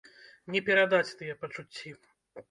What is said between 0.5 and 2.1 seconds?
Не перадаць тыя пачуцці.